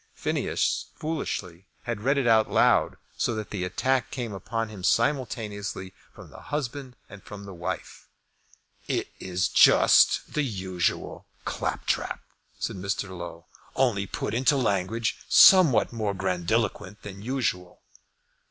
Phineas, 0.15 0.87
foolishly, 0.95 1.67
had 1.83 2.01
read 2.01 2.17
it 2.17 2.25
out 2.25 2.49
loud, 2.49 2.97
so 3.19 3.35
that 3.35 3.51
the 3.51 3.63
attack 3.63 4.09
came 4.09 4.33
upon 4.33 4.69
him 4.69 4.83
simultaneously 4.83 5.93
from 6.11 6.31
the 6.31 6.39
husband 6.49 6.95
and 7.07 7.21
from 7.21 7.45
the 7.45 7.53
wife. 7.53 8.07
"It 8.87 9.09
is 9.19 9.47
just 9.47 10.33
the 10.33 10.41
usual 10.41 11.27
claptrap," 11.45 12.19
said 12.57 12.77
Mr. 12.77 13.15
Low, 13.15 13.45
"only 13.75 14.07
put 14.07 14.33
into 14.33 14.57
language 14.57 15.19
somewhat 15.29 15.93
more 15.93 16.15
grandiloquent 16.15 17.03
than 17.03 17.21
usual." 17.21 17.83